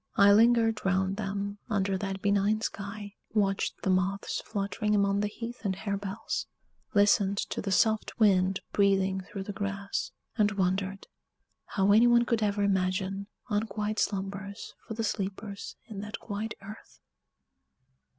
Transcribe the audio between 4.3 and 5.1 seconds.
fluttering